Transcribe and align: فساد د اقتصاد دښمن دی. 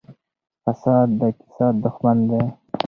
فساد 0.63 1.07
د 1.19 1.21
اقتصاد 1.31 1.73
دښمن 1.85 2.17
دی. 2.29 2.43